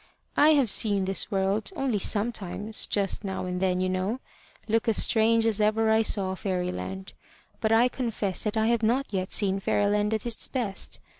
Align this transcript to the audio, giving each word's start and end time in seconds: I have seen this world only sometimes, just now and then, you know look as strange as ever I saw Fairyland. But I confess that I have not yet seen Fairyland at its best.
I 0.35 0.53
have 0.53 0.71
seen 0.71 1.05
this 1.05 1.29
world 1.29 1.69
only 1.75 1.99
sometimes, 1.99 2.87
just 2.87 3.23
now 3.23 3.45
and 3.45 3.59
then, 3.61 3.79
you 3.79 3.87
know 3.87 4.19
look 4.67 4.87
as 4.87 4.97
strange 4.97 5.45
as 5.45 5.61
ever 5.61 5.91
I 5.91 6.01
saw 6.01 6.33
Fairyland. 6.33 7.13
But 7.59 7.71
I 7.71 7.87
confess 7.87 8.43
that 8.45 8.57
I 8.57 8.65
have 8.65 8.81
not 8.81 9.13
yet 9.13 9.31
seen 9.31 9.59
Fairyland 9.59 10.11
at 10.15 10.25
its 10.25 10.47
best. 10.47 10.99